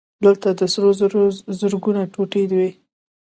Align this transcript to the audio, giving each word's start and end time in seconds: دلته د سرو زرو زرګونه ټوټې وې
دلته 0.23 0.47
د 0.59 0.61
سرو 0.73 0.91
زرو 0.99 1.23
زرګونه 1.59 2.01
ټوټې 2.13 2.43
وې 2.51 2.69